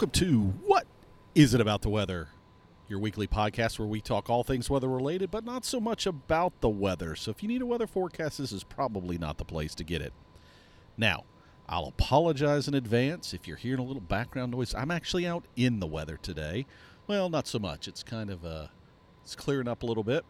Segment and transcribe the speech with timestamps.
[0.00, 0.86] Welcome to What
[1.34, 2.28] Is It About the Weather?
[2.88, 6.58] Your weekly podcast where we talk all things weather related, but not so much about
[6.62, 7.14] the weather.
[7.14, 10.00] So if you need a weather forecast, this is probably not the place to get
[10.00, 10.14] it.
[10.96, 11.24] Now,
[11.68, 14.74] I'll apologize in advance if you're hearing a little background noise.
[14.74, 16.64] I'm actually out in the weather today.
[17.06, 17.86] Well, not so much.
[17.86, 18.68] It's kind of uh,
[19.22, 20.24] it's clearing up a little bit,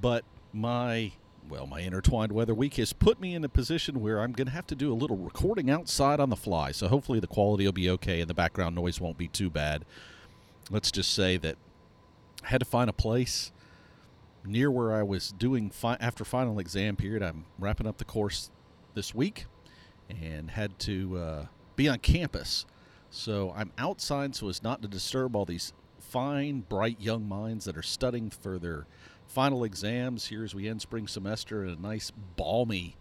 [0.00, 1.10] but my
[1.50, 4.52] well, my intertwined weather week has put me in a position where I'm going to
[4.52, 6.70] have to do a little recording outside on the fly.
[6.70, 9.84] So hopefully the quality will be okay and the background noise won't be too bad.
[10.70, 11.56] Let's just say that
[12.44, 13.50] I had to find a place
[14.44, 17.22] near where I was doing fi- after final exam period.
[17.22, 18.50] I'm wrapping up the course
[18.94, 19.46] this week
[20.08, 22.64] and had to uh, be on campus.
[23.10, 27.76] So I'm outside so as not to disturb all these fine, bright young minds that
[27.76, 28.86] are studying for their
[29.30, 32.96] final exams here as we end spring semester in a nice, balmy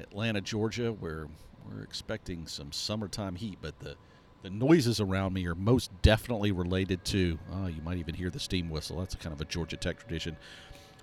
[0.00, 1.28] Atlanta, Georgia, where
[1.68, 3.58] we're expecting some summertime heat.
[3.60, 3.96] But the
[4.42, 7.38] the noises around me are most definitely related to.
[7.52, 8.98] Oh, you might even hear the steam whistle.
[8.98, 10.36] That's a kind of a Georgia Tech tradition.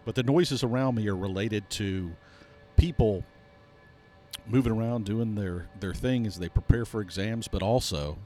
[0.05, 2.11] But the noises around me are related to
[2.77, 3.23] people
[4.47, 8.17] moving around doing their their thing as they prepare for exams, but also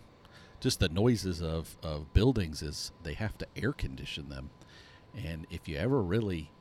[0.59, 4.49] just the noises of, of buildings is they have to air condition them.
[5.15, 6.51] And if you ever really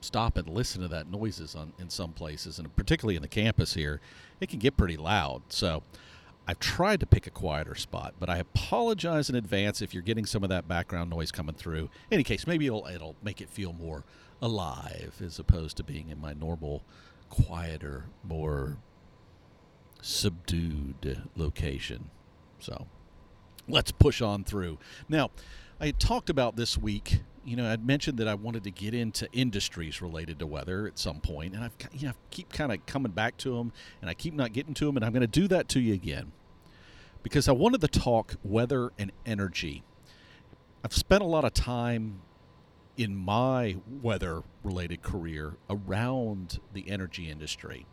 [0.00, 3.74] stop and listen to that noises on in some places, and particularly in the campus
[3.74, 4.00] here,
[4.40, 5.42] it can get pretty loud.
[5.48, 5.82] So
[6.46, 10.26] I've tried to pick a quieter spot, but I apologize in advance if you're getting
[10.26, 11.90] some of that background noise coming through.
[12.10, 14.04] In any case, maybe it'll it'll make it feel more
[14.40, 16.84] alive as opposed to being in my normal,
[17.30, 18.76] quieter, more
[20.00, 22.10] subdued location.
[22.60, 22.86] So
[23.66, 24.78] let's push on through.
[25.08, 25.30] Now,
[25.78, 27.20] I talked about this week.
[27.44, 30.98] You know, I'd mentioned that I wanted to get into industries related to weather at
[30.98, 34.08] some point, and I've you know I keep kind of coming back to them, and
[34.10, 36.32] I keep not getting to them, and I'm going to do that to you again
[37.22, 39.84] because I wanted to talk weather and energy.
[40.82, 42.20] I've spent a lot of time
[42.96, 47.86] in my weather related career around the energy industry.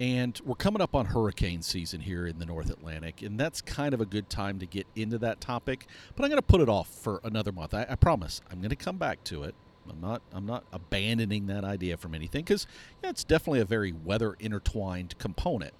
[0.00, 3.94] And we're coming up on hurricane season here in the North Atlantic, and that's kind
[3.94, 5.86] of a good time to get into that topic.
[6.16, 7.74] But I'm going to put it off for another month.
[7.74, 8.40] I, I promise.
[8.50, 9.54] I'm going to come back to it.
[9.88, 10.22] I'm not.
[10.32, 12.66] I'm not abandoning that idea from anything because
[13.02, 15.74] yeah, it's definitely a very weather intertwined component.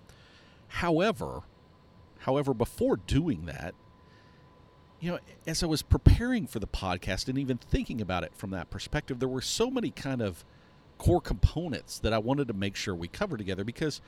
[0.69, 1.41] However,
[2.19, 3.74] however, before doing that,
[5.00, 8.50] you know, as I was preparing for the podcast and even thinking about it from
[8.50, 10.44] that perspective, there were so many kind of
[10.99, 14.00] core components that I wanted to make sure we cover together because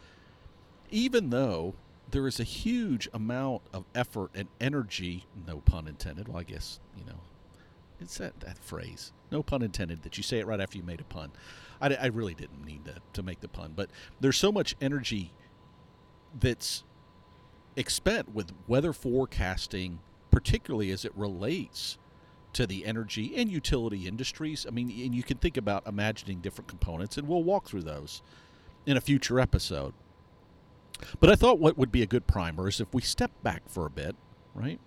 [0.90, 1.74] even though
[2.10, 6.78] there is a huge amount of effort and energy, no pun intended, well, I guess,
[6.96, 7.20] you know,
[8.00, 11.00] it's that, that phrase, no pun intended, that you say it right after you made
[11.00, 11.32] a pun.
[11.80, 15.32] I, I really didn't need to, to make the pun, but there's so much energy
[16.38, 16.84] that's
[17.76, 19.98] expent with weather forecasting,
[20.30, 21.98] particularly as it relates
[22.56, 24.64] to the energy and utility industries.
[24.66, 28.22] I mean, and you can think about imagining different components, and we'll walk through those
[28.86, 29.92] in a future episode.
[31.20, 33.84] But I thought what would be a good primer is if we step back for
[33.84, 34.16] a bit,
[34.54, 34.80] right,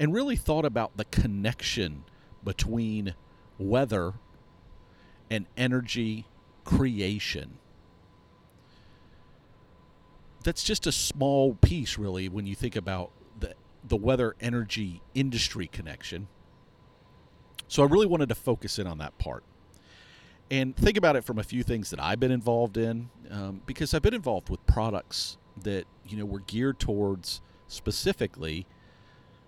[0.00, 2.04] and really thought about the connection
[2.42, 3.14] between
[3.58, 4.14] weather
[5.30, 6.24] and energy
[6.64, 7.58] creation.
[10.42, 13.54] That's just a small piece, really, when you think about the,
[13.86, 16.28] the weather energy industry connection.
[17.68, 19.42] So I really wanted to focus in on that part
[20.50, 23.94] and think about it from a few things that I've been involved in, um, because
[23.94, 28.66] I've been involved with products that you know were geared towards specifically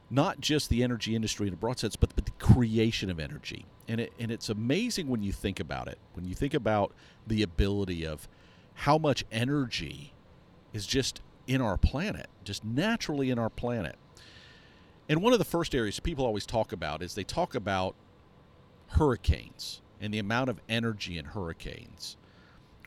[0.08, 3.66] not just the energy industry in a broad sense, but, but the creation of energy.
[3.88, 5.98] And it and it's amazing when you think about it.
[6.14, 6.92] When you think about
[7.26, 8.28] the ability of
[8.74, 10.12] how much energy
[10.72, 13.96] is just in our planet, just naturally in our planet.
[15.08, 17.94] And one of the first areas people always talk about is they talk about
[18.88, 22.16] hurricanes and the amount of energy in hurricanes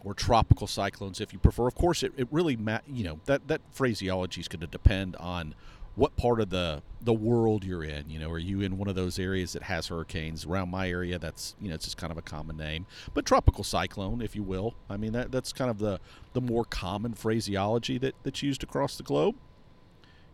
[0.03, 1.67] or tropical cyclones if you prefer.
[1.67, 5.15] Of course it, it really ma- you know that that phraseology is going to depend
[5.17, 5.55] on
[5.95, 8.09] what part of the the world you're in.
[8.09, 10.45] You know are you in one of those areas that has hurricanes?
[10.45, 12.85] Around my area that's you know it's just kind of a common name.
[13.13, 15.99] But tropical cyclone if you will i mean that that's kind of the
[16.33, 19.35] the more common phraseology that that's used across the globe.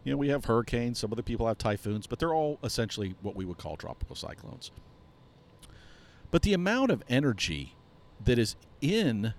[0.03, 3.35] You know we have hurricanes some other people have typhoons but they're all essentially what
[3.35, 4.69] we would call tropical cyclones
[6.31, 7.75] but the amount of energy
[8.23, 9.33] that is in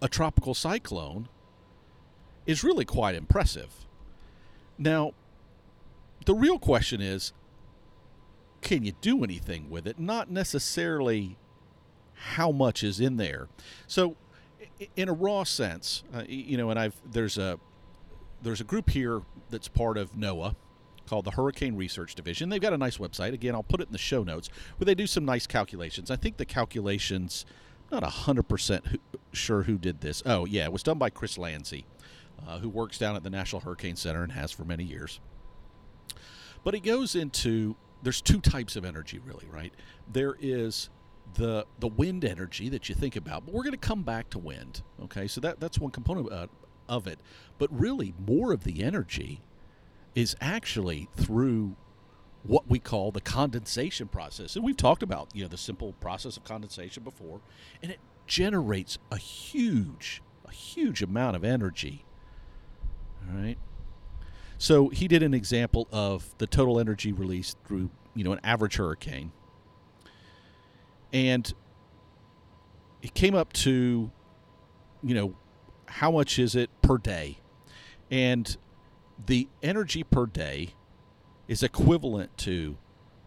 [0.00, 1.28] a tropical cyclone
[2.46, 3.86] is really quite impressive.
[4.78, 5.12] Now,
[6.24, 7.32] the real question is
[8.60, 9.98] can you do anything with it?
[9.98, 11.36] Not necessarily
[12.14, 13.48] how much is in there.
[13.86, 14.16] So,
[14.96, 17.58] in a raw sense, uh, you know, and I've there's a
[18.42, 20.54] there's a group here that's part of NOAA
[21.08, 22.48] called the Hurricane Research Division.
[22.48, 23.32] They've got a nice website.
[23.32, 26.10] Again, I'll put it in the show notes where they do some nice calculations.
[26.10, 27.46] I think the calculations,
[27.90, 28.98] not 100% who,
[29.32, 30.22] sure who did this.
[30.26, 31.84] Oh, yeah, it was done by Chris Landsea,
[32.46, 35.20] uh, who works down at the National Hurricane Center and has for many years.
[36.64, 39.72] But it goes into there's two types of energy, really, right?
[40.12, 40.90] There is
[41.34, 44.38] the the wind energy that you think about, but we're going to come back to
[44.38, 44.82] wind.
[45.04, 46.46] Okay, so that that's one component uh,
[46.88, 47.18] of it.
[47.58, 49.40] But really, more of the energy
[50.18, 51.76] is actually through
[52.42, 54.56] what we call the condensation process.
[54.56, 57.40] And we've talked about, you know, the simple process of condensation before,
[57.80, 62.04] and it generates a huge, a huge amount of energy.
[63.30, 63.58] All right.
[64.58, 68.74] So he did an example of the total energy released through, you know, an average
[68.74, 69.30] hurricane.
[71.12, 71.54] And
[73.02, 74.10] it came up to,
[75.00, 75.36] you know,
[75.86, 77.38] how much is it per day?
[78.10, 78.56] And
[79.26, 80.74] the energy per day
[81.46, 82.76] is equivalent to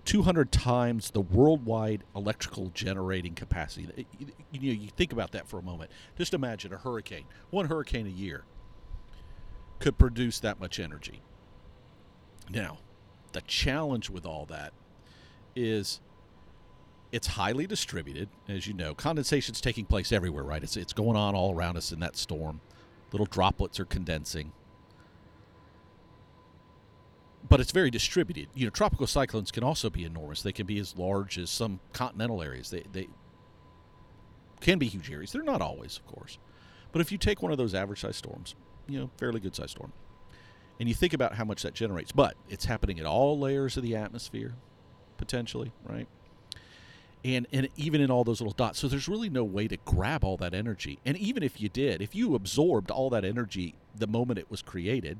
[0.05, 4.07] 200 times the worldwide electrical generating capacity.
[4.51, 5.91] You, know, you think about that for a moment.
[6.17, 8.43] Just imagine a hurricane, one hurricane a year
[9.79, 11.21] could produce that much energy.
[12.49, 12.79] Now,
[13.31, 14.73] the challenge with all that
[15.55, 15.99] is
[17.11, 18.93] it's highly distributed, as you know.
[18.93, 20.63] Condensation's taking place everywhere, right?
[20.63, 22.61] It's it's going on all around us in that storm.
[23.11, 24.53] Little droplets are condensing
[27.51, 28.47] but it's very distributed.
[28.55, 30.41] You know, tropical cyclones can also be enormous.
[30.41, 32.69] They can be as large as some continental areas.
[32.69, 33.09] They they
[34.61, 35.33] can be huge areas.
[35.33, 36.37] They're not always, of course.
[36.93, 38.55] But if you take one of those average size storms,
[38.87, 39.91] you know, fairly good size storm,
[40.79, 43.83] and you think about how much that generates, but it's happening at all layers of
[43.83, 44.53] the atmosphere,
[45.17, 46.07] potentially, right?
[47.25, 48.79] And, and even in all those little dots.
[48.79, 50.99] So there's really no way to grab all that energy.
[51.05, 54.61] And even if you did, if you absorbed all that energy the moment it was
[54.61, 55.19] created,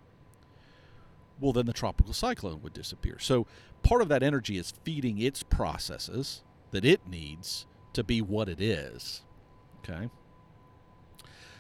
[1.42, 3.18] well, then the tropical cyclone would disappear.
[3.20, 3.48] So
[3.84, 8.62] part of that energy is feeding its processes that it needs to be what it
[8.62, 9.24] is.
[9.80, 10.10] Okay.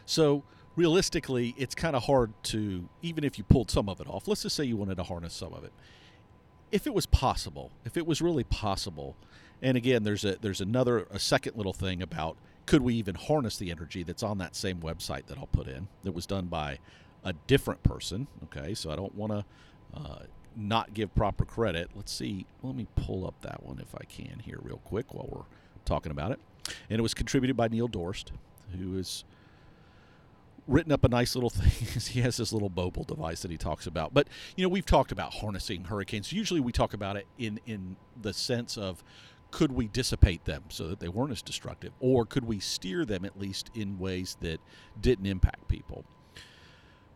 [0.05, 0.43] So
[0.75, 4.43] realistically, it's kind of hard to, even if you pulled some of it off, let's
[4.43, 5.73] just say you wanted to harness some of it.
[6.71, 9.17] If it was possible, if it was really possible,
[9.61, 13.57] and again, there's a there's another a second little thing about could we even harness
[13.57, 16.79] the energy that's on that same website that I'll put in that was done by
[17.23, 18.27] a different person.
[18.45, 19.45] Okay, so I don't want to
[19.95, 20.23] uh,
[20.55, 21.89] not give proper credit.
[21.95, 22.45] Let's see.
[22.61, 25.45] Let me pull up that one if I can here real quick while we're
[25.85, 26.39] talking about it.
[26.89, 28.31] And it was contributed by Neal Dorst,
[28.77, 29.23] who has
[30.67, 32.01] written up a nice little thing.
[32.13, 34.13] he has this little mobile device that he talks about.
[34.13, 36.31] But you know, we've talked about harnessing hurricanes.
[36.31, 39.03] Usually, we talk about it in in the sense of
[39.51, 43.25] could we dissipate them so that they weren't as destructive, or could we steer them
[43.25, 44.59] at least in ways that
[44.99, 46.05] didn't impact people?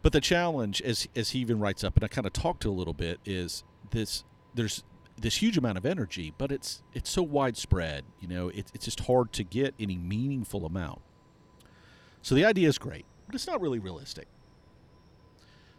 [0.06, 2.69] But the challenge, as as he even writes up, and I kind of talked to
[2.69, 4.24] a little bit, is this:
[4.54, 4.84] there's
[5.19, 8.04] this huge amount of energy, but it's it's so widespread.
[8.19, 11.02] You know, it, it's just hard to get any meaningful amount.
[12.22, 14.28] So the idea is great, but it's not really realistic.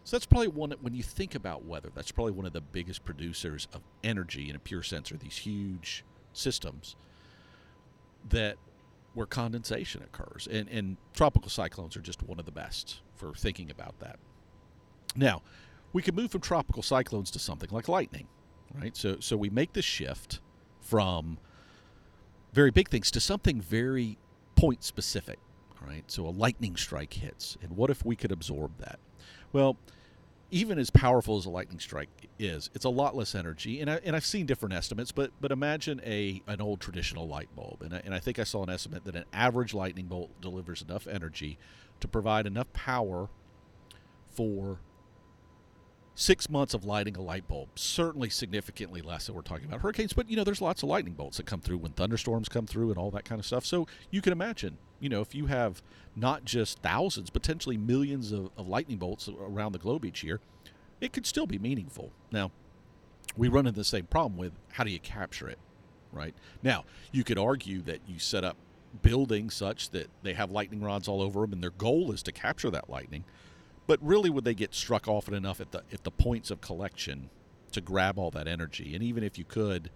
[0.03, 1.93] So that's probably one when you think about weather.
[1.95, 5.37] That's probably one of the biggest producers of energy in a pure sense are these
[5.37, 6.97] huge systems
[8.31, 8.57] that
[9.17, 13.71] where condensation occurs, and and tropical cyclones are just one of the best for thinking
[13.71, 14.19] about that.
[15.17, 15.41] Now,
[15.95, 18.29] we can move from tropical cyclones to something like lightning,
[18.79, 18.95] right?
[18.95, 20.41] So, so we make the shift
[20.83, 21.39] from
[22.53, 24.19] very big things to something very
[24.55, 25.39] point specific,
[25.81, 26.05] right?
[26.09, 28.99] So a lightning strike hits, and what if we could absorb that?
[29.55, 29.79] Well,
[30.51, 33.81] even as powerful as a lightning strike is, it's a lot less energy.
[33.81, 37.49] And, I, and I've seen different estimates, but but imagine a an old traditional light
[37.57, 40.31] bulb, and I, and I think I saw an estimate that an average lightning bolt
[40.41, 41.59] delivers enough energy
[42.01, 43.29] to provide enough power
[44.35, 44.79] for
[46.19, 47.69] six months of lighting a light bulb.
[47.77, 51.13] Certainly significantly less than we're talking about hurricanes, but you know, there's lots of lightning
[51.13, 53.67] bolts that come through when thunderstorms come through and all that kind of stuff.
[53.67, 55.83] So you can imagine, you know, if you have
[56.17, 60.41] not just thousands, potentially millions of, of lightning bolts around the globe each year,
[61.03, 62.11] it could still be meaningful.
[62.33, 62.51] Now,
[63.37, 65.59] we run into the same problem with how do you capture it,
[66.13, 66.35] right?
[66.63, 68.57] Now, you could argue that you set up
[69.03, 72.33] buildings such that they have lightning rods all over them, and their goal is to
[72.33, 73.25] capture that lightning.
[73.87, 77.31] But really, would they get struck often enough at the at the points of collection
[77.73, 78.95] to grab all that energy?
[78.95, 79.91] And even if you could,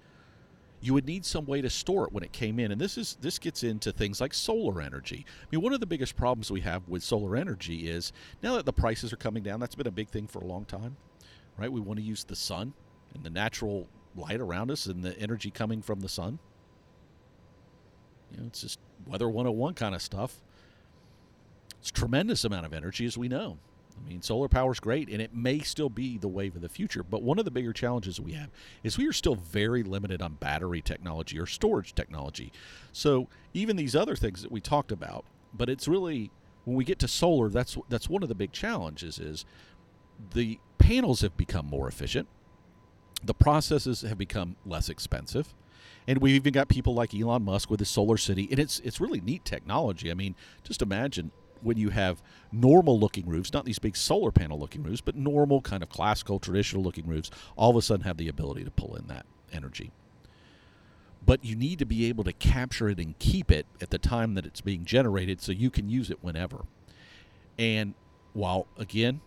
[0.81, 2.71] you would need some way to store it when it came in.
[2.71, 5.27] And this is this gets into things like solar energy.
[5.43, 8.67] I mean, one of the biggest problems we have with solar energy is now that
[8.67, 9.61] the prices are coming down.
[9.61, 10.97] That's been a big thing for a long time,
[11.59, 11.71] right?
[11.71, 12.73] We want to use the sun
[13.15, 16.39] and the natural light around us and the energy coming from the sun.
[18.31, 20.41] You know, it's just weather 101 kind of stuff.
[21.81, 23.59] It's tremendous amount of energy, as we know.
[23.99, 26.69] I mean, solar power is great, and it may still be the wave of the
[26.69, 27.03] future.
[27.03, 28.51] But one of the bigger challenges we have
[28.83, 32.53] is we are still very limited on battery technology or storage technology.
[32.93, 36.31] So even these other things that we talked about, but it's really
[36.65, 39.45] when we get to solar, that's that's one of the big challenges is
[40.35, 42.29] the panels have become more efficient,
[43.23, 45.55] the processes have become less expensive,
[46.07, 49.21] and we've even got people like Elon Musk with his SolarCity, and it's it's really
[49.21, 50.11] neat technology.
[50.11, 51.31] I mean, just imagine
[51.62, 55.61] when you have normal looking roofs, not these big solar panel looking roofs, but normal
[55.61, 58.97] kind of classical traditional looking roofs, all of a sudden have the ability to pull
[58.97, 59.90] in that energy.
[61.25, 64.35] But you need to be able to capture it and keep it at the time
[64.35, 66.64] that it's being generated so you can use it whenever.
[67.59, 67.95] And
[68.33, 69.21] while, again,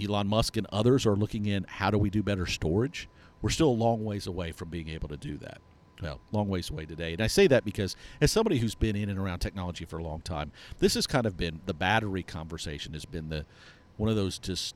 [0.00, 3.08] Elon Musk and others are looking in how do we do better storage,
[3.42, 5.60] we're still a long ways away from being able to do that
[6.02, 7.12] well, long ways away today.
[7.12, 10.02] And I say that because, as somebody who's been in and around technology for a
[10.02, 13.46] long time, this has kind of been the battery conversation has been the
[13.96, 14.74] one of those just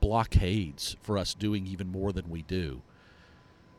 [0.00, 2.82] blockades for us doing even more than we do.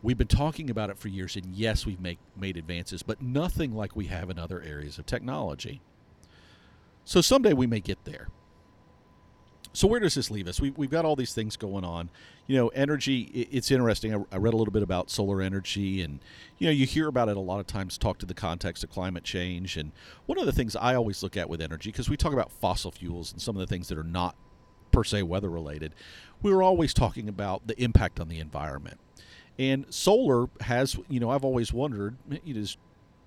[0.03, 3.73] We've been talking about it for years, and yes, we've make, made advances, but nothing
[3.73, 5.81] like we have in other areas of technology.
[7.03, 8.27] So someday we may get there
[9.77, 10.59] so where does this leave us?
[10.59, 12.09] We, we've got all these things going on.
[12.47, 13.29] You know, energy.
[13.31, 14.11] It, it's interesting.
[14.11, 16.19] I, I, read a little bit about solar energy, and
[16.57, 17.95] you know, you hear about it a lot of times.
[17.95, 19.91] Talk to the context of climate change, and
[20.25, 22.89] one of the things I always look at with energy, because we talk about fossil
[22.89, 24.35] fuels and some of the things that are not
[24.91, 25.93] per se weather related,
[26.41, 28.99] we're always talking about the impact on the environment.
[29.59, 32.77] And solar has, you know, I've always wondered, You is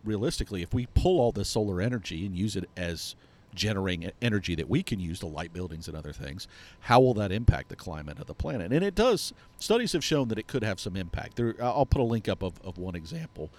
[0.02, 3.14] realistically, if we pull all this solar energy and use it as
[3.54, 6.46] generating energy that we can use to light buildings and other things,
[6.80, 8.72] how will that impact the climate of the planet?
[8.72, 9.32] And it does.
[9.58, 11.36] Studies have shown that it could have some impact.
[11.36, 13.50] There, I'll put a link up of, of one example.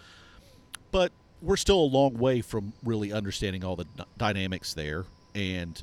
[0.91, 5.05] But we're still a long way from really understanding all the dynamics there.
[5.33, 5.81] And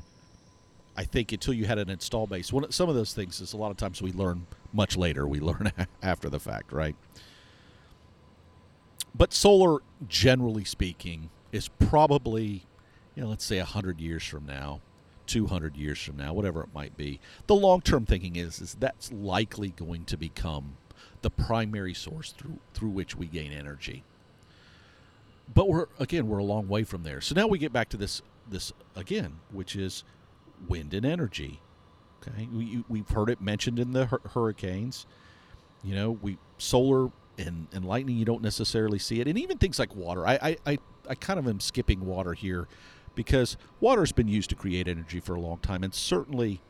[0.95, 3.57] I think until you had an install base, one, some of those things is a
[3.57, 5.27] lot of times we learn much later.
[5.27, 6.95] We learn after the fact, right?
[9.15, 12.65] But solar, generally speaking, is probably
[13.19, 14.79] you know, let's say 100 years from now,
[15.27, 17.19] 200 years from now, whatever it might be.
[17.47, 20.77] The long-term thinking is is that's likely going to become
[21.21, 24.05] the primary source through through which we gain energy.
[25.53, 27.19] But we're again, we're a long way from there.
[27.19, 30.05] So now we get back to this this again, which is
[30.69, 31.59] wind and energy.
[32.21, 35.05] Okay, we, we've heard it mentioned in the hurricanes.
[35.83, 38.15] You know, we solar and, and lightning.
[38.15, 40.25] You don't necessarily see it, and even things like water.
[40.25, 40.77] I I, I,
[41.09, 42.69] I kind of am skipping water here
[43.19, 46.61] because water has been used to create energy for a long time, and certainly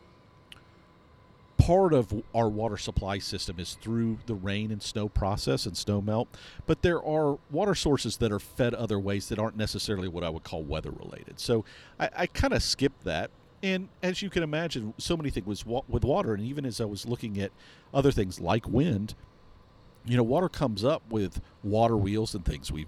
[1.59, 6.01] part of our water supply system is through the rain and snow process and snow
[6.01, 6.27] melt.
[6.65, 10.31] But there are water sources that are fed other ways that aren't necessarily what I
[10.31, 11.39] would call weather related.
[11.39, 11.65] So
[11.99, 13.29] I, I kind of skipped that.
[13.61, 17.05] And as you can imagine, so many things with water, and even as I was
[17.05, 17.51] looking at
[17.93, 19.13] other things like wind,
[20.03, 22.87] you know, water comes up with water wheels and things we've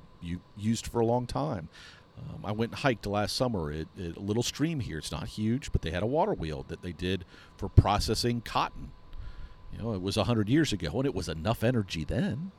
[0.58, 1.70] used for a long time.
[2.30, 4.98] Um, I went and hiked last summer at, at, a little stream here.
[4.98, 7.25] It's not huge, but they had a water wheel that they did
[7.58, 8.92] for processing cotton.
[9.72, 12.51] You know, it was 100 years ago, and it was enough energy then.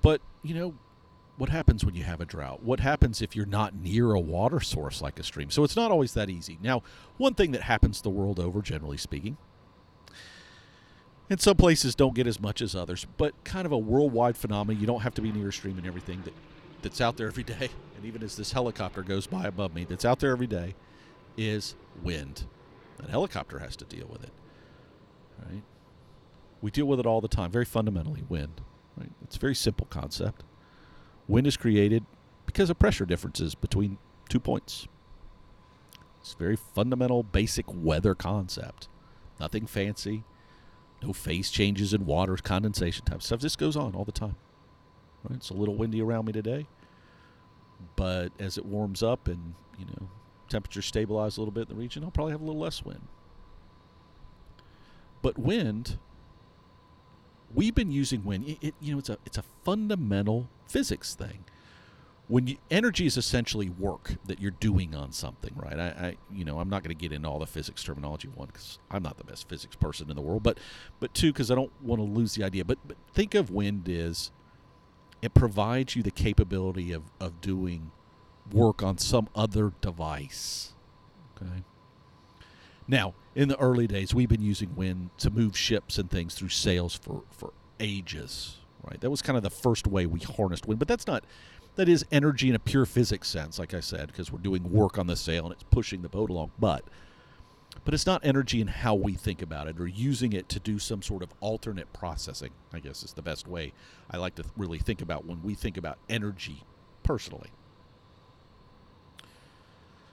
[0.00, 0.74] But, you know,
[1.38, 2.62] what happens when you have a drought?
[2.62, 5.50] What happens if you're not near a water source like a stream?
[5.50, 6.58] So it's not always that easy.
[6.60, 6.82] Now,
[7.16, 9.36] one thing that happens the world over, generally speaking,
[11.30, 14.80] and some places don't get as much as others, but kind of a worldwide phenomenon.
[14.80, 16.34] You don't have to be near a stream and everything that
[16.82, 17.70] that's out there every day.
[17.96, 20.76] And even as this helicopter goes by above me, that's out there every day,
[21.36, 22.44] is wind.
[22.98, 24.30] That helicopter has to deal with it.
[25.44, 25.64] Right?
[26.62, 27.50] We deal with it all the time.
[27.50, 28.60] Very fundamentally, wind.
[28.96, 29.10] Right?
[29.24, 30.44] It's a very simple concept.
[31.26, 32.04] Wind is created
[32.46, 34.86] because of pressure differences between two points.
[36.20, 38.86] It's a very fundamental, basic weather concept.
[39.40, 40.22] Nothing fancy
[41.02, 43.40] no phase changes in water, condensation type stuff.
[43.40, 44.36] This goes on all the time.
[45.28, 45.36] Right?
[45.36, 46.66] It's a little windy around me today,
[47.96, 50.08] but as it warms up and you know
[50.48, 53.06] temperatures stabilize a little bit in the region, I'll probably have a little less wind.
[55.20, 55.98] But wind,
[57.54, 58.48] we've been using wind.
[58.48, 61.44] It, it, you know, it's a it's a fundamental physics thing
[62.28, 65.78] when you, energy is essentially work that you're doing on something, right?
[65.78, 68.28] I, I you know, I'm not going to get into all the physics terminology.
[68.28, 70.58] One, because I'm not the best physics person in the world, but
[71.00, 72.64] but two, because I don't want to lose the idea.
[72.64, 74.30] But but think of wind as
[75.22, 77.90] it provides you the capability of of doing
[78.52, 80.74] work on some other device.
[81.36, 81.62] Okay.
[82.86, 86.50] Now, in the early days, we've been using wind to move ships and things through
[86.50, 89.00] sails for for ages, right?
[89.00, 91.24] That was kind of the first way we harnessed wind, but that's not
[91.78, 94.98] that is energy in a pure physics sense, like I said, because we're doing work
[94.98, 96.50] on the sail and it's pushing the boat along.
[96.58, 96.82] But
[97.84, 100.80] but it's not energy in how we think about it or using it to do
[100.80, 102.50] some sort of alternate processing.
[102.72, 103.72] I guess is the best way
[104.10, 106.64] I like to really think about when we think about energy
[107.04, 107.50] personally.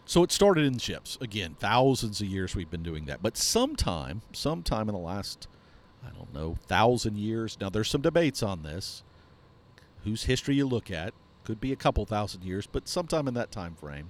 [0.05, 1.17] So it started in ships.
[1.19, 3.23] Again, thousands of years we've been doing that.
[3.23, 5.47] But sometime, sometime in the last,
[6.05, 7.57] I don't know, thousand years.
[7.59, 9.01] Now there's some debates on this.
[10.03, 13.51] Whose history you look at could be a couple thousand years, but sometime in that
[13.51, 14.09] time frame.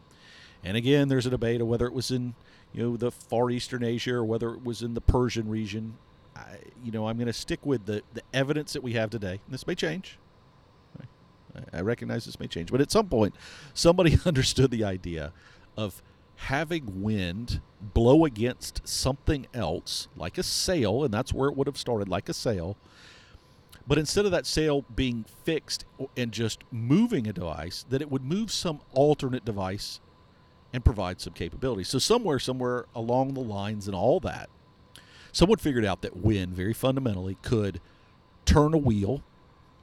[0.64, 2.34] And again, there's a debate of whether it was in,
[2.74, 5.98] you know, the far eastern Asia or whether it was in the Persian region.
[6.36, 9.40] I, you know, I'm going to stick with the the evidence that we have today.
[9.48, 10.18] This may change.
[11.72, 13.36] I recognize this may change, but at some point,
[13.74, 15.32] somebody understood the idea
[15.78, 16.02] of
[16.36, 21.78] having wind blow against something else, like a sail, and that's where it would have
[21.78, 22.76] started, like a sail.
[23.88, 25.86] But instead of that sail being fixed
[26.18, 30.00] and just moving a device, that it would move some alternate device
[30.74, 31.84] and provide some capability.
[31.84, 34.50] So somewhere, somewhere along the lines and all that,
[35.32, 37.80] someone figured out that wind, very fundamentally, could
[38.46, 39.24] turn a wheel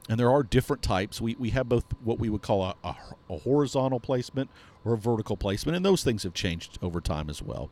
[0.09, 1.21] and there are different types.
[1.21, 2.95] We, we have both what we would call a, a,
[3.29, 4.49] a, horizontal placement
[4.83, 7.69] or a vertical placement, and those things have changed over time as well.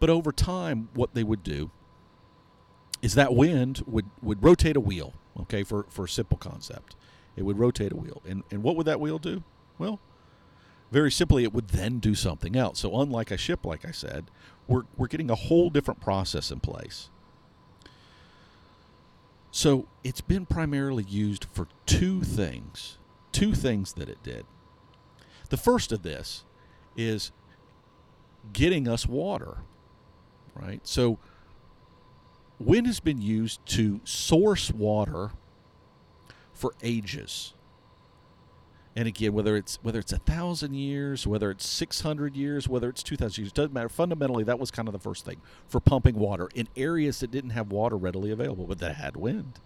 [0.00, 1.70] But over time, what they would do
[3.02, 5.12] is that wind would, would rotate a wheel,
[5.42, 6.96] okay, for, for a simple concept.
[7.36, 8.22] It would rotate a wheel.
[8.26, 9.42] And, and what would that wheel do?
[9.78, 10.00] Well,
[10.92, 12.80] very simply, it would then do something else.
[12.80, 14.30] So, unlike a ship, like I said,
[14.68, 17.10] we're, we're getting a whole different process in place.
[19.54, 22.98] So it's been primarily used for two things.
[23.30, 24.46] Two things that it did.
[25.48, 26.44] The first of this
[26.96, 27.30] is
[28.52, 29.58] getting us water,
[30.56, 30.80] right?
[30.82, 31.20] So
[32.58, 35.30] wind has been used to source water
[36.52, 37.54] for ages?
[38.96, 43.02] And again whether it's whether it's a thousand years whether it's 600 years whether it's
[43.02, 43.88] 2000 years doesn't matter.
[43.88, 47.50] Fundamentally that was kind of the first thing for pumping water in areas that didn't
[47.50, 49.58] have water readily available but that had wind.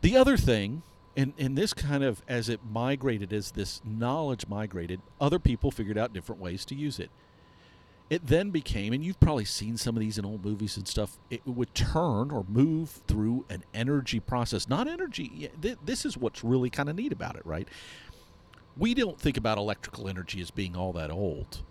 [0.00, 0.82] The other thing
[1.14, 5.98] and, and this kind of as it migrated as this knowledge migrated other people figured
[5.98, 7.10] out different ways to use it
[8.10, 11.18] it then became, and you've probably seen some of these in old movies and stuff,
[11.30, 14.68] it would turn or move through an energy process.
[14.68, 17.68] Not energy, this is what's really kind of neat about it, right?
[18.76, 21.62] We don't think about electrical energy as being all that old,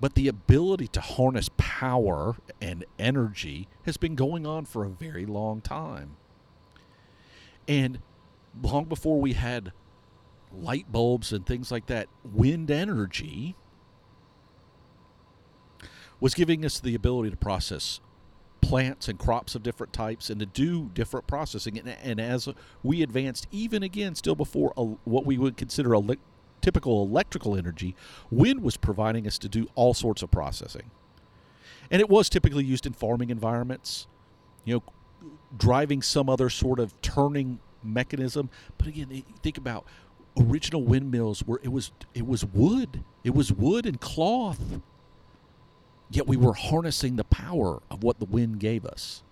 [0.00, 5.26] but the ability to harness power and energy has been going on for a very
[5.26, 6.16] long time.
[7.66, 8.00] And
[8.62, 9.72] long before we had
[10.52, 13.56] light bulbs and things like that, wind energy
[16.22, 17.98] was giving us the ability to process
[18.60, 21.76] plants and crops of different types and to do different processing.
[21.76, 22.48] And, and as
[22.84, 26.18] we advanced, even again, still before a, what we would consider a le-
[26.60, 27.96] typical electrical energy,
[28.30, 30.92] wind was providing us to do all sorts of processing.
[31.90, 34.06] And it was typically used in farming environments,
[34.64, 34.82] you know,
[35.58, 38.48] driving some other sort of turning mechanism.
[38.78, 39.86] But again, think about
[40.40, 43.02] original windmills where it was it was wood.
[43.24, 44.80] It was wood and cloth
[46.12, 49.22] Yet we were harnessing the power of what the wind gave us.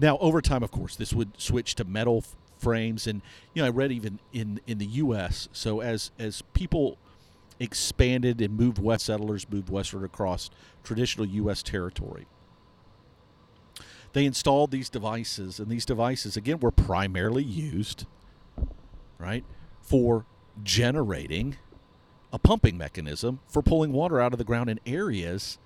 [0.00, 3.22] Now, over time, of course, this would switch to metal f- frames, and
[3.54, 5.48] you know, I read even in in the U.S.
[5.52, 6.98] So as as people
[7.60, 10.50] expanded and moved west, settlers moved westward across
[10.82, 11.62] traditional U.S.
[11.62, 12.26] territory.
[14.12, 18.04] They installed these devices, and these devices again were primarily used,
[19.18, 19.44] right,
[19.80, 20.24] for
[20.64, 21.56] generating
[22.32, 25.58] a pumping mechanism for pulling water out of the ground in areas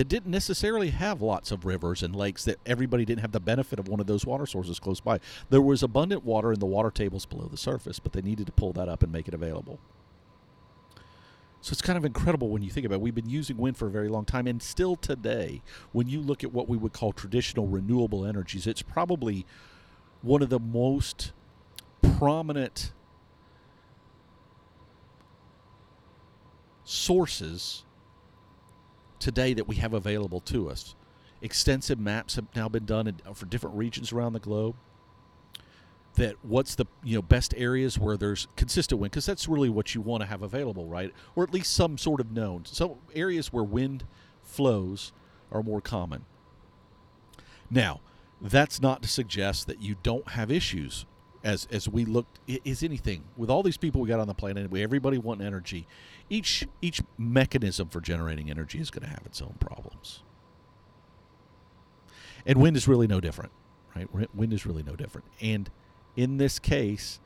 [0.00, 3.78] that didn't necessarily have lots of rivers and lakes that everybody didn't have the benefit
[3.78, 5.20] of one of those water sources close by.
[5.50, 8.52] There was abundant water in the water tables below the surface, but they needed to
[8.52, 9.78] pull that up and make it available.
[11.60, 13.00] So it's kind of incredible when you think about it.
[13.02, 15.60] We've been using wind for a very long time, and still today,
[15.92, 19.44] when you look at what we would call traditional renewable energies, it's probably
[20.22, 21.32] one of the most
[22.00, 22.92] prominent
[26.84, 27.84] sources
[29.20, 30.96] today that we have available to us.
[31.42, 34.74] Extensive maps have now been done in, uh, for different regions around the globe.
[36.16, 39.94] That what's the you know best areas where there's consistent wind because that's really what
[39.94, 41.12] you want to have available, right?
[41.36, 42.64] Or at least some sort of known.
[42.64, 44.04] Some areas where wind
[44.42, 45.12] flows
[45.52, 46.24] are more common.
[47.70, 48.00] Now,
[48.40, 51.06] that's not to suggest that you don't have issues
[51.42, 54.70] as as we look is anything with all these people we got on the planet
[54.76, 55.86] everybody wanting energy
[56.30, 60.22] each each mechanism for generating energy is going to have its own problems.
[62.46, 63.52] And wind is really no different
[63.94, 64.34] right?
[64.34, 65.26] Wind is really no different.
[65.40, 65.70] And
[66.16, 67.20] in this case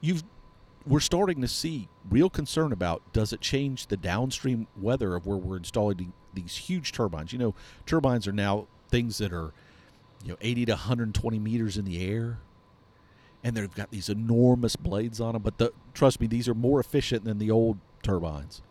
[0.00, 0.22] you've
[0.86, 5.36] we're starting to see real concern about does it change the downstream weather of where
[5.36, 7.32] we're installing these huge turbines.
[7.32, 9.52] You know, turbines are now things that are
[10.24, 12.38] you know 80 to 120 meters in the air
[13.44, 16.80] and they've got these enormous blades on them but the, trust me these are more
[16.80, 18.62] efficient than the old turbines.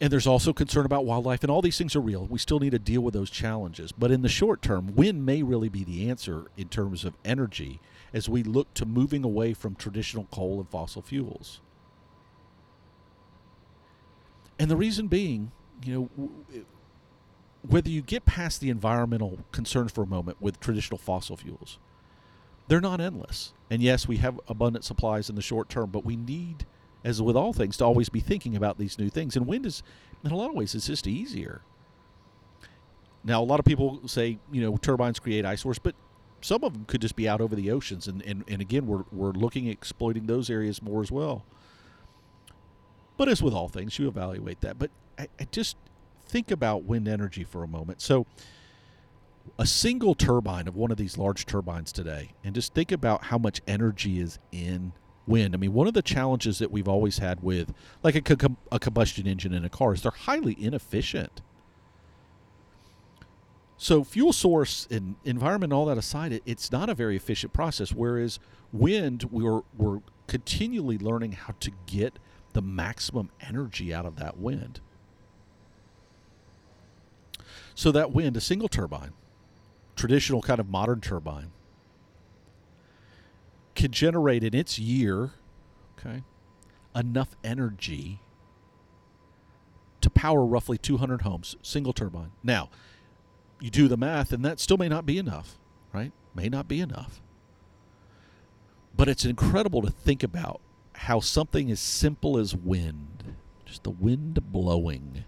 [0.00, 2.26] And there's also concern about wildlife and all these things are real.
[2.26, 3.92] We still need to deal with those challenges.
[3.92, 7.80] But in the short term wind may really be the answer in terms of energy
[8.12, 11.60] as we look to moving away from traditional coal and fossil fuels.
[14.58, 15.52] And the reason being
[15.84, 16.30] you know
[17.62, 21.78] whether you get past the environmental concerns for a moment with traditional fossil fuels,
[22.68, 23.52] they're not endless.
[23.70, 26.66] And yes, we have abundant supplies in the short term, but we need,
[27.04, 29.36] as with all things, to always be thinking about these new things.
[29.36, 29.82] And wind is,
[30.24, 31.62] in a lot of ways, it's just easier.
[33.24, 35.94] Now, a lot of people say, you know, turbines create eyesores, but
[36.40, 38.06] some of them could just be out over the oceans.
[38.06, 41.44] And, and, and again, we're, we're looking at exploiting those areas more as well.
[43.16, 44.78] But as with all things, you evaluate that.
[44.78, 45.76] But I, I just,
[46.26, 48.02] think about wind energy for a moment.
[48.02, 48.26] So,
[49.58, 53.38] a single turbine of one of these large turbines today, and just think about how
[53.38, 54.92] much energy is in
[55.26, 55.54] wind.
[55.54, 59.26] I mean, one of the challenges that we've always had with like a, a combustion
[59.26, 61.42] engine in a car is they're highly inefficient.
[63.78, 67.92] So, fuel source and environment, all that aside, it, it's not a very efficient process.
[67.92, 68.38] Whereas
[68.72, 72.18] wind, we're, we're continually learning how to get
[72.54, 74.80] the maximum energy out of that wind.
[77.74, 79.12] So that wind, a single turbine,
[79.96, 81.50] traditional kind of modern turbine,
[83.74, 85.32] can generate in its year,
[85.98, 86.22] okay,
[86.94, 88.20] enough energy
[90.00, 92.30] to power roughly 200 homes, single turbine.
[92.42, 92.70] Now,
[93.60, 95.58] you do the math, and that still may not be enough,
[95.92, 96.12] right?
[96.34, 97.20] May not be enough.
[98.96, 100.60] But it's incredible to think about
[100.94, 105.24] how something as simple as wind, just the wind blowing,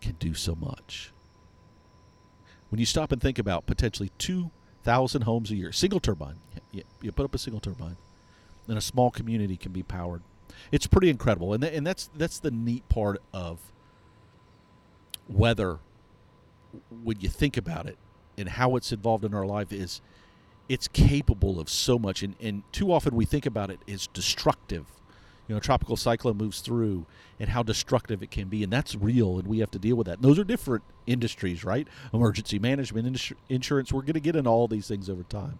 [0.00, 1.12] can do so much.
[2.72, 6.36] When you stop and think about potentially 2,000 homes a year, single turbine,
[6.72, 7.98] you, you put up a single turbine,
[8.66, 10.22] and a small community can be powered.
[10.72, 13.60] It's pretty incredible, and th- and that's that's the neat part of
[15.28, 15.80] weather
[17.04, 17.98] when you think about it
[18.38, 20.00] and how it's involved in our life is
[20.66, 24.86] it's capable of so much and, and too often we think about it as destructive
[25.52, 27.04] you know, tropical cyclone moves through
[27.38, 28.62] and how destructive it can be.
[28.62, 30.14] And that's real, and we have to deal with that.
[30.14, 31.86] And those are different industries, right?
[32.14, 35.58] Emergency management, ins- insurance, we're going to get into all these things over time.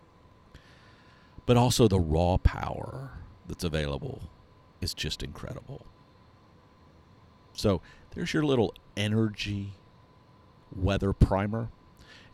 [1.45, 4.23] But also the raw power that's available
[4.81, 5.85] is just incredible.
[7.53, 7.83] So
[8.15, 9.75] there's your little energy
[10.75, 11.69] weather primer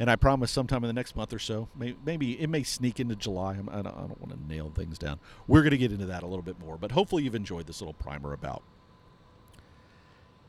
[0.01, 3.17] and I promise sometime in the next month or so, maybe, it may sneak into
[3.17, 3.53] July.
[3.53, 5.19] I don't, I don't want to nail things down.
[5.49, 7.81] We're going to get into that a little bit more, but hopefully you've enjoyed this
[7.81, 8.63] little primer about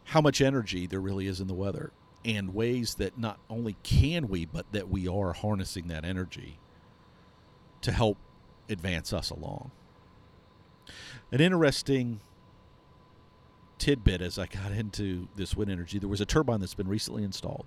[0.05, 1.91] how much energy there really is in the weather
[2.23, 6.59] and ways that not only can we, but that we are harnessing that energy
[7.81, 8.17] to help
[8.69, 9.71] advance us along.
[11.31, 12.21] An interesting
[13.79, 17.23] tidbit as I got into this wind energy, there was a turbine that's been recently
[17.23, 17.65] installed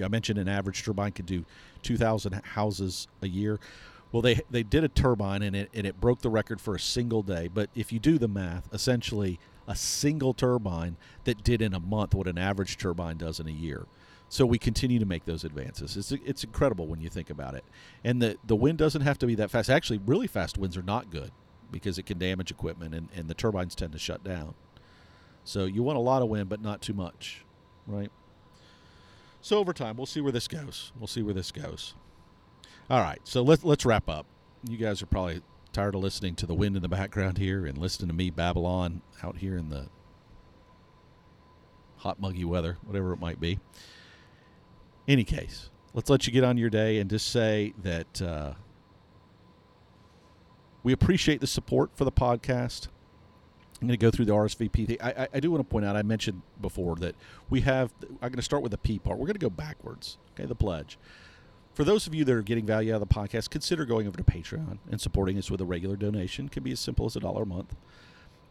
[0.00, 1.44] I mentioned an average turbine could do
[1.82, 3.58] 2,000 houses a year.
[4.12, 6.80] Well, they they did a turbine and it and it broke the record for a
[6.80, 7.48] single day.
[7.52, 12.14] But if you do the math, essentially a single turbine that did in a month
[12.14, 13.86] what an average turbine does in a year.
[14.28, 15.96] So we continue to make those advances.
[15.96, 17.64] It's it's incredible when you think about it.
[18.04, 19.70] And the the wind doesn't have to be that fast.
[19.70, 21.32] Actually, really fast winds are not good
[21.70, 24.54] because it can damage equipment and, and the turbines tend to shut down.
[25.44, 27.44] So you want a lot of wind, but not too much,
[27.86, 28.10] right?
[29.42, 30.92] So over time, we'll see where this goes.
[30.98, 31.94] We'll see where this goes.
[32.88, 34.26] All right, so let's let's wrap up.
[34.68, 37.76] You guys are probably tired of listening to the wind in the background here and
[37.76, 39.88] listening to me Babylon out here in the
[41.96, 43.58] hot, muggy weather, whatever it might be.
[45.08, 48.52] Any case, let's let you get on your day and just say that uh,
[50.84, 52.88] we appreciate the support for the podcast.
[53.82, 54.96] I'm going to go through the RSVP thing.
[55.00, 57.16] I, I, I, do want to point out, I mentioned before that
[57.50, 59.18] we have, I'm going to start with the P part.
[59.18, 60.98] We're going to go backwards, okay, the pledge.
[61.74, 64.16] For those of you that are getting value out of the podcast, consider going over
[64.16, 66.46] to Patreon and supporting us with a regular donation.
[66.46, 67.74] It can be as simple as a dollar a month.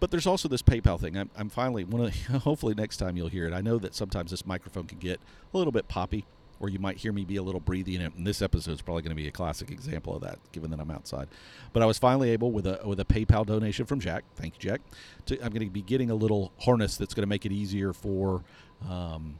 [0.02, 1.16] But there's also this PayPal thing.
[1.16, 3.54] I'm, I'm finally, one of the, hopefully next time you'll hear it.
[3.54, 5.22] I know that sometimes this microphone can get
[5.54, 6.26] a little bit poppy
[6.62, 8.14] or you might hear me be a little breathy in it.
[8.16, 10.80] And this episode is probably going to be a classic example of that, given that
[10.80, 11.28] I'm outside.
[11.74, 14.24] But I was finally able with a with a PayPal donation from Jack.
[14.36, 14.82] Thank you, Jack.
[15.26, 17.94] To, I'm going to be getting a little harness that's going to make it easier
[17.94, 18.44] for
[18.88, 19.40] um,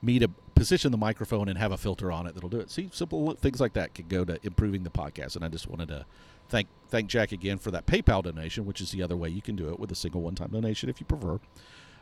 [0.00, 2.70] me to position the microphone and have a filter on it that'll do it.
[2.70, 5.34] See, simple things like that can go to improving the podcast.
[5.34, 6.06] And I just wanted to
[6.48, 9.56] thank thank Jack again for that PayPal donation, which is the other way you can
[9.56, 11.40] do it with a single one time donation if you prefer.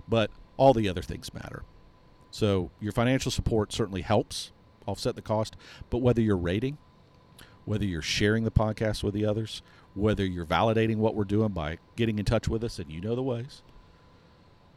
[0.07, 1.62] But all the other things matter.
[2.33, 4.53] So your financial support certainly helps
[4.87, 5.55] offset the cost,
[5.90, 6.79] but whether you're rating,
[7.66, 9.62] whether you're sharing the podcast with the others,
[9.95, 13.14] whether you're validating what we're doing by getting in touch with us, and you know
[13.14, 13.62] the ways.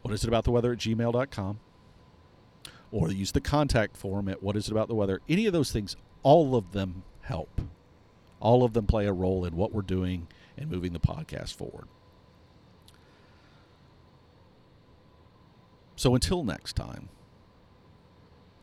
[0.02, 1.60] What is it about the weather at gmail.com?
[2.92, 5.22] Or use the contact form at what is it about the weather?
[5.30, 7.62] Any of those things, all of them help.
[8.42, 11.88] All of them play a role in what we're doing and moving the podcast forward.
[15.96, 17.08] So until next time,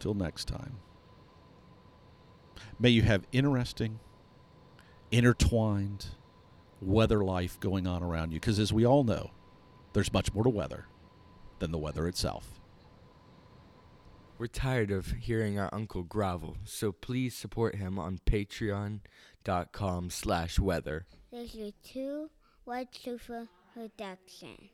[0.02, 0.78] until next time,
[2.80, 4.00] may you have interesting,
[5.12, 6.06] intertwined
[6.80, 8.40] weather life going on around you.
[8.40, 9.30] Because as we all know,
[9.92, 10.86] there's much more to weather
[11.60, 12.60] than the weather itself.
[14.38, 21.06] We're tired of hearing our uncle grovel, so please support him on patreon.com slash weather.
[21.30, 22.28] There's your two
[22.64, 24.70] white sofa production.